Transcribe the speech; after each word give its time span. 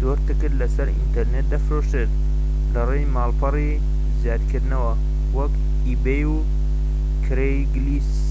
زۆر 0.00 0.16
تکت 0.26 0.52
لەسەر 0.60 0.88
ئینتەرنێت 0.92 1.46
دەفرۆشرێت 1.52 2.12
لەڕیی 2.74 3.10
ماڵپەڕی 3.14 3.70
زیادکردنەوە 4.22 4.92
وەکو 5.36 5.62
ئیبەی 5.86 6.24
و 6.32 6.36
کرەیگسلیست 7.24 8.26